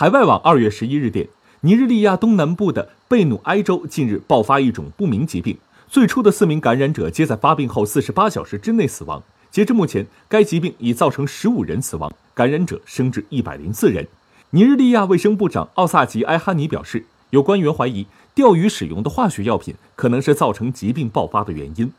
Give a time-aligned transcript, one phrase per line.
[0.00, 1.28] 海外网二月十一日电
[1.60, 5.58] 尼日利亚东南部的贝努埃州近日爆发一种不明疾病
[5.90, 14.08] 最初的四名感染者皆在发病后四十八小时之内死亡截至目前该疾病已造成十五人死亡感染者升至一百零四人。
[14.52, 21.92] 尼日利亚卫生部长奥萨吉埃哈尼表示有官员怀疑钓鱼使用的化学药品可能是造成疾病爆发的原因。